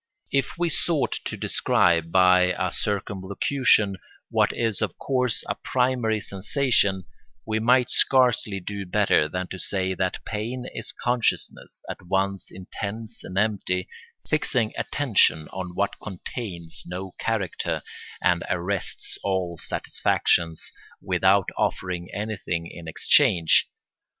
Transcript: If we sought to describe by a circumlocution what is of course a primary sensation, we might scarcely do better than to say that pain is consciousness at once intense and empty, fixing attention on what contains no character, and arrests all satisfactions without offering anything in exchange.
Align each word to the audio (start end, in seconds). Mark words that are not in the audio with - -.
If 0.31 0.57
we 0.57 0.69
sought 0.69 1.11
to 1.25 1.37
describe 1.37 2.11
by 2.11 2.55
a 2.57 2.71
circumlocution 2.71 3.97
what 4.31 4.51
is 4.51 4.81
of 4.81 4.97
course 4.97 5.43
a 5.47 5.53
primary 5.53 6.19
sensation, 6.19 7.05
we 7.45 7.59
might 7.59 7.91
scarcely 7.91 8.59
do 8.59 8.87
better 8.87 9.29
than 9.29 9.45
to 9.49 9.59
say 9.59 9.93
that 9.93 10.25
pain 10.25 10.65
is 10.73 10.91
consciousness 10.91 11.83
at 11.87 12.01
once 12.01 12.49
intense 12.49 13.23
and 13.23 13.37
empty, 13.37 13.87
fixing 14.27 14.73
attention 14.75 15.47
on 15.49 15.75
what 15.75 15.99
contains 16.01 16.81
no 16.87 17.11
character, 17.19 17.83
and 18.23 18.43
arrests 18.49 19.19
all 19.23 19.59
satisfactions 19.59 20.73
without 20.99 21.49
offering 21.55 22.09
anything 22.11 22.65
in 22.65 22.87
exchange. 22.87 23.69